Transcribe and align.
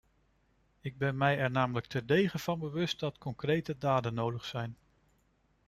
Ik 0.79 0.97
ben 0.97 1.17
mij 1.17 1.37
er 1.37 1.51
namelijk 1.51 1.85
terdege 1.85 2.39
van 2.39 2.59
bewust 2.59 2.99
dat 2.99 3.17
concrete 3.17 3.77
daden 3.77 4.13
nodig 4.13 4.45
zijn. 4.45 4.77